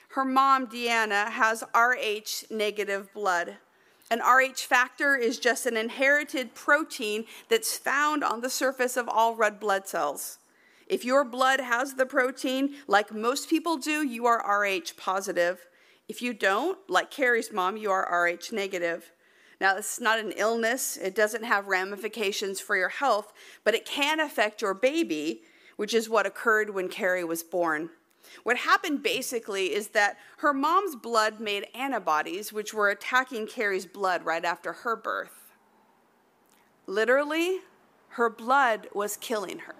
Her 0.09 0.25
mom, 0.25 0.67
Deanna, 0.67 1.31
has 1.31 1.63
Rh 1.73 2.43
negative 2.50 3.13
blood. 3.13 3.55
An 4.09 4.19
Rh 4.19 4.51
factor 4.57 5.15
is 5.15 5.39
just 5.39 5.65
an 5.65 5.77
inherited 5.77 6.53
protein 6.53 7.23
that's 7.47 7.77
found 7.77 8.25
on 8.25 8.41
the 8.41 8.50
surface 8.50 8.97
of 8.97 9.07
all 9.07 9.38
red 9.38 9.61
blood 9.61 9.88
cells. 9.88 10.39
If 10.88 11.05
your 11.05 11.23
blood 11.23 11.61
has 11.61 11.93
the 11.93 12.05
protein, 12.05 12.75
like 12.85 13.13
most 13.13 13.50
people 13.50 13.77
do, 13.77 14.05
you 14.05 14.25
are 14.25 14.43
Rh 14.45 14.91
positive. 14.97 15.69
If 16.09 16.21
you 16.21 16.33
don't, 16.33 16.77
like 16.89 17.09
Carrie's 17.09 17.53
mom, 17.53 17.77
you 17.77 17.91
are 17.91 18.27
Rh 18.27 18.51
negative. 18.51 19.09
Now, 19.61 19.75
this 19.75 19.93
is 19.93 20.01
not 20.01 20.17
an 20.17 20.33
illness, 20.37 20.97
it 20.97 21.13
doesn't 21.13 21.43
have 21.43 21.67
ramifications 21.67 22.59
for 22.59 22.75
your 22.75 22.89
health, 22.89 23.31
but 23.63 23.75
it 23.75 23.85
can 23.85 24.19
affect 24.19 24.63
your 24.63 24.73
baby, 24.73 25.43
which 25.75 25.93
is 25.93 26.09
what 26.09 26.25
occurred 26.25 26.71
when 26.71 26.89
Carrie 26.89 27.23
was 27.23 27.43
born. 27.43 27.91
What 28.41 28.57
happened 28.57 29.03
basically 29.03 29.75
is 29.75 29.89
that 29.89 30.17
her 30.37 30.51
mom's 30.51 30.95
blood 30.95 31.39
made 31.39 31.67
antibodies 31.75 32.51
which 32.51 32.73
were 32.73 32.89
attacking 32.89 33.45
Carrie's 33.45 33.85
blood 33.85 34.25
right 34.25 34.43
after 34.43 34.73
her 34.73 34.95
birth. 34.95 35.51
Literally, 36.87 37.59
her 38.09 38.31
blood 38.31 38.87
was 38.95 39.15
killing 39.15 39.59
her. 39.59 39.75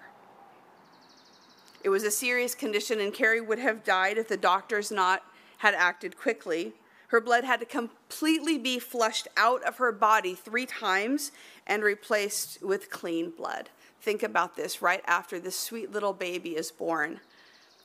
It 1.82 1.88
was 1.88 2.04
a 2.04 2.10
serious 2.12 2.54
condition, 2.54 3.00
and 3.00 3.12
Carrie 3.12 3.40
would 3.40 3.58
have 3.58 3.82
died 3.82 4.16
if 4.16 4.28
the 4.28 4.36
doctors 4.36 4.92
not 4.92 5.24
had 5.58 5.74
acted 5.74 6.16
quickly. 6.16 6.74
Her 7.12 7.20
blood 7.20 7.44
had 7.44 7.60
to 7.60 7.66
completely 7.66 8.56
be 8.56 8.78
flushed 8.78 9.28
out 9.36 9.62
of 9.64 9.76
her 9.76 9.92
body 9.92 10.34
three 10.34 10.64
times 10.64 11.30
and 11.66 11.82
replaced 11.82 12.62
with 12.62 12.88
clean 12.88 13.28
blood. 13.28 13.68
Think 14.00 14.22
about 14.22 14.56
this 14.56 14.80
right 14.80 15.02
after 15.06 15.38
this 15.38 15.54
sweet 15.54 15.92
little 15.92 16.14
baby 16.14 16.56
is 16.56 16.72
born. 16.72 17.20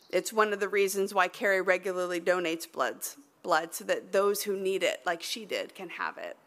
It's 0.09 0.31
one 0.31 0.53
of 0.53 0.61
the 0.61 0.69
reasons 0.69 1.13
why 1.13 1.27
Carrie 1.27 1.59
regularly 1.59 2.21
donates 2.21 2.71
bloods, 2.71 3.17
blood 3.43 3.73
so 3.73 3.83
that 3.83 4.13
those 4.13 4.43
who 4.43 4.55
need 4.55 4.81
it, 4.81 5.01
like 5.05 5.21
she 5.21 5.43
did, 5.43 5.75
can 5.75 5.89
have 5.89 6.17
it. 6.17 6.37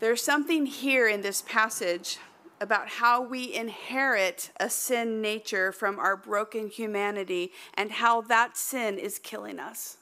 There's 0.00 0.24
something 0.24 0.66
here 0.66 1.06
in 1.06 1.20
this 1.20 1.40
passage 1.40 2.18
about 2.60 2.88
how 2.88 3.22
we 3.22 3.54
inherit 3.54 4.50
a 4.58 4.68
sin 4.68 5.22
nature 5.22 5.70
from 5.70 6.00
our 6.00 6.16
broken 6.16 6.66
humanity 6.66 7.52
and 7.74 7.92
how 7.92 8.22
that 8.22 8.56
sin 8.56 8.98
is 8.98 9.20
killing 9.20 9.60
us. 9.60 9.98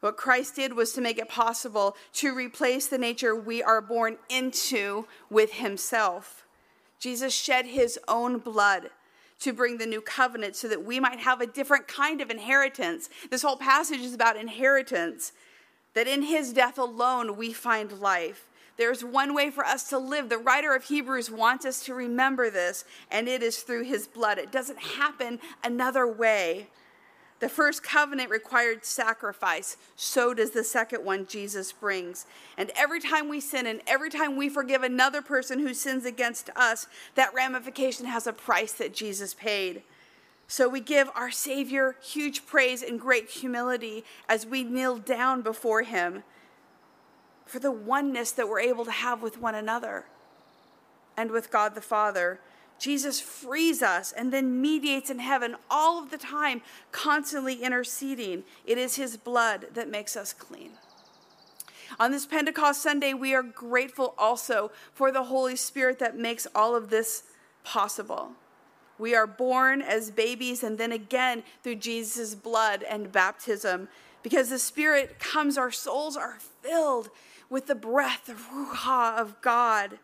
What 0.00 0.16
Christ 0.16 0.56
did 0.56 0.74
was 0.74 0.92
to 0.94 1.00
make 1.00 1.18
it 1.18 1.28
possible 1.28 1.96
to 2.14 2.34
replace 2.34 2.86
the 2.86 2.98
nature 2.98 3.34
we 3.34 3.62
are 3.62 3.80
born 3.80 4.16
into 4.28 5.06
with 5.28 5.54
Himself. 5.54 6.44
Jesus 6.98 7.34
shed 7.34 7.66
His 7.66 7.98
own 8.08 8.38
blood 8.38 8.90
to 9.40 9.52
bring 9.52 9.78
the 9.78 9.86
new 9.86 10.02
covenant 10.02 10.54
so 10.54 10.68
that 10.68 10.84
we 10.84 11.00
might 11.00 11.18
have 11.18 11.40
a 11.40 11.46
different 11.46 11.88
kind 11.88 12.20
of 12.20 12.30
inheritance. 12.30 13.08
This 13.30 13.42
whole 13.42 13.56
passage 13.56 14.00
is 14.00 14.12
about 14.12 14.36
inheritance, 14.36 15.32
that 15.94 16.06
in 16.06 16.22
his 16.22 16.52
death 16.52 16.78
alone 16.78 17.38
we 17.38 17.52
find 17.54 18.00
life, 18.00 18.48
There's 18.80 19.04
one 19.04 19.34
way 19.34 19.50
for 19.50 19.62
us 19.62 19.90
to 19.90 19.98
live. 19.98 20.30
The 20.30 20.38
writer 20.38 20.74
of 20.74 20.84
Hebrews 20.84 21.30
wants 21.30 21.66
us 21.66 21.84
to 21.84 21.92
remember 21.92 22.48
this, 22.48 22.86
and 23.10 23.28
it 23.28 23.42
is 23.42 23.58
through 23.58 23.82
his 23.82 24.08
blood. 24.08 24.38
It 24.38 24.50
doesn't 24.50 24.78
happen 24.78 25.38
another 25.62 26.06
way. 26.06 26.68
The 27.40 27.48
first 27.48 27.82
covenant 27.82 28.30
required 28.30 28.84
sacrifice. 28.84 29.76
So 29.96 30.34
does 30.34 30.50
the 30.50 30.62
second 30.62 31.04
one 31.04 31.26
Jesus 31.26 31.72
brings. 31.72 32.26
And 32.56 32.70
every 32.76 33.00
time 33.00 33.28
we 33.28 33.40
sin 33.40 33.66
and 33.66 33.80
every 33.86 34.10
time 34.10 34.36
we 34.36 34.48
forgive 34.48 34.82
another 34.82 35.22
person 35.22 35.58
who 35.58 35.72
sins 35.72 36.04
against 36.04 36.50
us, 36.54 36.86
that 37.14 37.34
ramification 37.34 38.06
has 38.06 38.26
a 38.26 38.32
price 38.32 38.72
that 38.74 38.94
Jesus 38.94 39.32
paid. 39.32 39.82
So 40.48 40.68
we 40.68 40.80
give 40.80 41.08
our 41.14 41.30
Savior 41.30 41.96
huge 42.02 42.44
praise 42.44 42.82
and 42.82 43.00
great 43.00 43.30
humility 43.30 44.04
as 44.28 44.44
we 44.44 44.62
kneel 44.62 44.98
down 44.98 45.42
before 45.42 45.82
Him 45.82 46.24
for 47.46 47.58
the 47.58 47.72
oneness 47.72 48.32
that 48.32 48.48
we're 48.48 48.60
able 48.60 48.84
to 48.84 48.90
have 48.90 49.22
with 49.22 49.40
one 49.40 49.54
another 49.54 50.04
and 51.16 51.30
with 51.30 51.50
God 51.50 51.74
the 51.74 51.80
Father. 51.80 52.40
Jesus 52.80 53.20
frees 53.20 53.82
us 53.82 54.10
and 54.10 54.32
then 54.32 54.60
mediates 54.60 55.10
in 55.10 55.18
heaven 55.18 55.54
all 55.70 56.02
of 56.02 56.10
the 56.10 56.18
time, 56.18 56.62
constantly 56.92 57.62
interceding. 57.62 58.42
It 58.64 58.78
is 58.78 58.96
his 58.96 59.18
blood 59.18 59.66
that 59.74 59.90
makes 59.90 60.16
us 60.16 60.32
clean. 60.32 60.72
On 61.98 62.10
this 62.10 62.24
Pentecost 62.24 62.82
Sunday, 62.82 63.12
we 63.12 63.34
are 63.34 63.42
grateful 63.42 64.14
also 64.16 64.70
for 64.94 65.12
the 65.12 65.24
Holy 65.24 65.56
Spirit 65.56 65.98
that 65.98 66.16
makes 66.16 66.46
all 66.54 66.74
of 66.74 66.88
this 66.88 67.24
possible. 67.64 68.32
We 68.98 69.14
are 69.14 69.26
born 69.26 69.82
as 69.82 70.10
babies 70.10 70.62
and 70.62 70.78
then 70.78 70.92
again 70.92 71.42
through 71.62 71.76
Jesus' 71.76 72.34
blood 72.34 72.82
and 72.82 73.12
baptism. 73.12 73.88
Because 74.22 74.48
the 74.48 74.58
Spirit 74.58 75.18
comes, 75.18 75.58
our 75.58 75.70
souls 75.70 76.16
are 76.16 76.38
filled 76.62 77.10
with 77.50 77.66
the 77.66 77.74
breath, 77.74 78.26
the 78.26 78.34
Ruah 78.34 79.18
of 79.18 79.40
God. 79.42 79.98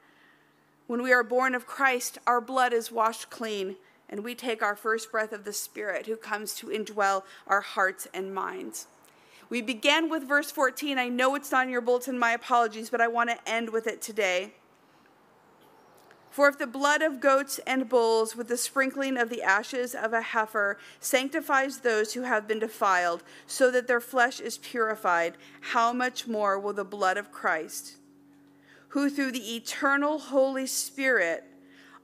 When 0.86 1.02
we 1.02 1.12
are 1.12 1.24
born 1.24 1.54
of 1.54 1.66
Christ, 1.66 2.18
our 2.26 2.40
blood 2.40 2.72
is 2.72 2.92
washed 2.92 3.28
clean, 3.28 3.76
and 4.08 4.22
we 4.22 4.36
take 4.36 4.62
our 4.62 4.76
first 4.76 5.10
breath 5.10 5.32
of 5.32 5.44
the 5.44 5.52
Spirit 5.52 6.06
who 6.06 6.16
comes 6.16 6.54
to 6.54 6.68
indwell 6.68 7.24
our 7.48 7.60
hearts 7.60 8.06
and 8.14 8.32
minds. 8.32 8.86
We 9.48 9.62
began 9.62 10.08
with 10.08 10.28
verse 10.28 10.50
14. 10.50 10.98
I 10.98 11.08
know 11.08 11.34
it's 11.34 11.50
not 11.50 11.66
in 11.66 11.72
your 11.72 11.80
bulletin, 11.80 12.18
my 12.18 12.32
apologies, 12.32 12.90
but 12.90 13.00
I 13.00 13.08
want 13.08 13.30
to 13.30 13.50
end 13.50 13.70
with 13.70 13.86
it 13.86 14.00
today. 14.00 14.52
For 16.30 16.48
if 16.48 16.58
the 16.58 16.66
blood 16.66 17.02
of 17.02 17.18
goats 17.18 17.58
and 17.66 17.88
bulls 17.88 18.36
with 18.36 18.48
the 18.48 18.56
sprinkling 18.56 19.16
of 19.16 19.30
the 19.30 19.42
ashes 19.42 19.94
of 19.94 20.12
a 20.12 20.20
heifer 20.20 20.78
sanctifies 21.00 21.78
those 21.78 22.12
who 22.12 22.22
have 22.22 22.46
been 22.46 22.58
defiled, 22.58 23.24
so 23.46 23.70
that 23.70 23.88
their 23.88 24.00
flesh 24.00 24.38
is 24.38 24.58
purified, 24.58 25.36
how 25.72 25.92
much 25.92 26.28
more 26.28 26.58
will 26.58 26.74
the 26.74 26.84
blood 26.84 27.16
of 27.16 27.32
Christ? 27.32 27.95
Who 28.88 29.10
through 29.10 29.32
the 29.32 29.56
eternal 29.56 30.18
Holy 30.18 30.66
Spirit 30.66 31.44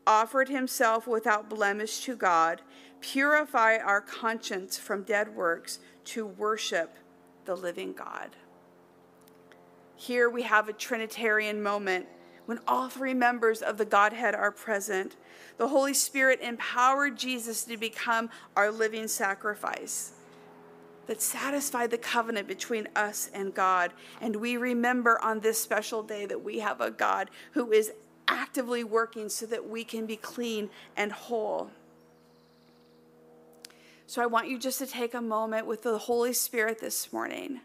offered 0.07 0.49
himself 0.49 1.07
without 1.07 1.49
blemish 1.49 2.05
to 2.05 2.17
God, 2.17 2.61
purify 3.01 3.77
our 3.77 4.01
conscience 4.01 4.79
from 4.79 5.03
dead 5.03 5.35
works 5.35 5.79
to 6.05 6.27
worship 6.27 6.97
the 7.45 7.55
living 7.55 7.93
God. 7.93 8.31
Here 9.95 10.29
we 10.29 10.43
have 10.43 10.69
a 10.69 10.73
Trinitarian 10.73 11.63
moment 11.63 12.07
when 12.47 12.59
all 12.67 12.89
three 12.89 13.15
members 13.15 13.63
of 13.63 13.79
the 13.79 13.85
Godhead 13.85 14.35
are 14.35 14.51
present. 14.51 15.17
The 15.59 15.69
Holy 15.69 15.95
Spirit 15.95 16.41
empowered 16.41 17.17
Jesus 17.17 17.63
to 17.65 17.77
become 17.77 18.29
our 18.57 18.73
living 18.73 19.07
sacrifice 19.07 20.13
that 21.07 21.21
satisfy 21.21 21.87
the 21.87 21.99
covenant 21.99 22.47
between 22.47 22.89
us 22.95 23.31
and 23.35 23.55
God. 23.55 23.93
And 24.21 24.37
we 24.37 24.57
remember 24.57 25.21
on 25.23 25.41
this 25.41 25.61
special 25.61 26.03
day 26.03 26.27
that 26.27 26.43
we 26.43 26.61
have 26.61 26.81
a 26.81 26.91
God 26.91 27.31
who 27.53 27.73
is 27.73 27.93
actively 28.29 28.85
working 28.85 29.29
so 29.29 29.47
that 29.47 29.69
we 29.69 29.85
can 29.85 30.07
be 30.07 30.17
clean 30.17 30.71
and 30.97 31.13
whole. 31.13 31.71
So 34.07 34.23
I 34.23 34.27
want 34.27 34.49
you 34.49 34.59
just 34.59 34.79
to 34.79 34.87
take 34.87 35.15
a 35.15 35.23
moment 35.23 35.67
with 35.67 35.83
the 35.83 35.97
Holy 35.99 36.33
Spirit 36.33 36.81
this 36.81 37.13
morning. 37.13 37.61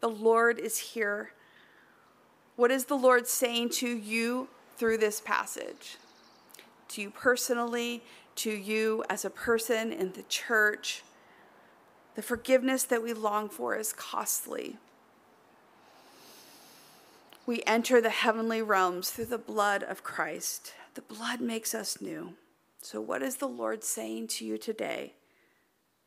The 0.00 0.08
Lord 0.08 0.58
is 0.58 0.78
here. 0.78 1.32
What 2.56 2.70
is 2.70 2.84
the 2.84 2.96
Lord 2.96 3.26
saying 3.26 3.70
to 3.70 3.88
you 3.88 4.48
through 4.76 4.98
this 4.98 5.20
passage? 5.20 5.96
To 6.88 7.02
you 7.02 7.10
personally, 7.10 8.02
to 8.36 8.50
you 8.50 9.04
as 9.08 9.24
a 9.24 9.30
person 9.30 9.92
in 9.92 10.12
the 10.12 10.22
church 10.24 11.02
the 12.14 12.22
forgiveness 12.22 12.84
that 12.84 13.02
we 13.02 13.12
long 13.12 13.48
for 13.48 13.76
is 13.76 13.92
costly. 13.92 14.76
We 17.46 17.62
enter 17.66 18.00
the 18.00 18.10
heavenly 18.10 18.62
realms 18.62 19.10
through 19.10 19.26
the 19.26 19.38
blood 19.38 19.82
of 19.82 20.04
Christ. 20.04 20.74
The 20.94 21.02
blood 21.02 21.40
makes 21.40 21.74
us 21.74 22.00
new. 22.00 22.34
So, 22.82 23.00
what 23.00 23.22
is 23.22 23.36
the 23.36 23.48
Lord 23.48 23.82
saying 23.84 24.28
to 24.28 24.44
you 24.44 24.58
today 24.58 25.14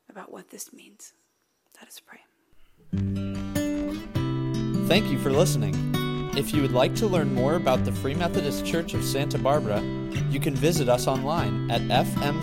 about 0.09 0.31
what 0.31 0.49
this 0.49 0.71
means? 0.73 1.13
Let 1.79 1.87
us 1.87 1.99
pray. 1.99 2.19
Thank 4.87 5.11
you 5.11 5.17
for 5.17 5.31
listening. 5.31 5.73
If 6.37 6.53
you 6.53 6.61
would 6.61 6.73
like 6.73 6.93
to 6.95 7.07
learn 7.07 7.33
more 7.33 7.55
about 7.55 7.85
the 7.85 7.91
Free 7.91 8.13
Methodist 8.13 8.65
Church 8.65 8.93
of 8.93 9.03
Santa 9.03 9.37
Barbara, 9.37 9.81
you 10.29 10.39
can 10.39 10.53
visit 10.53 10.89
us 10.89 11.07
online 11.07 11.71
at 11.71 11.81
fmcsb.org 11.81 12.35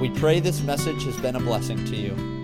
we 0.00 0.10
pray 0.10 0.40
this 0.40 0.62
message 0.62 1.04
has 1.04 1.16
been 1.16 1.36
a 1.36 1.40
blessing 1.40 1.82
to 1.86 1.96
you. 1.96 2.35